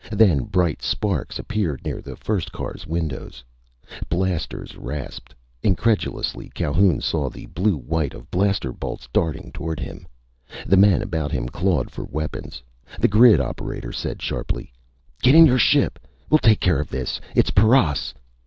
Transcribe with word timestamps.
Then 0.11 0.45
bright 0.45 0.81
sparks 0.81 1.37
appeared 1.37 1.85
near 1.85 2.01
the 2.01 2.15
first 2.15 2.51
car's 2.51 2.87
windows. 2.87 3.43
Blasters 4.09 4.75
rasped. 4.75 5.35
Incredulously, 5.61 6.49
Calhoun 6.55 7.01
saw 7.01 7.29
the 7.29 7.45
blue 7.45 7.77
white 7.77 8.15
of 8.15 8.31
blaster 8.31 8.73
bolts 8.73 9.07
darting 9.13 9.51
toward 9.53 9.79
him. 9.79 10.07
The 10.65 10.75
men 10.75 11.03
about 11.03 11.31
him 11.31 11.47
clawed 11.47 11.91
for 11.91 12.05
weapons. 12.05 12.63
The 12.99 13.07
grid 13.07 13.39
operator 13.39 13.91
said 13.91 14.23
sharply: 14.23 14.73
"Get 15.21 15.35
in 15.35 15.45
your 15.45 15.59
ship! 15.59 15.99
We'll 16.31 16.39
take 16.39 16.61
care 16.61 16.79
of 16.79 16.89
this! 16.89 17.21
It's 17.35 17.51
paras!" 17.51 18.15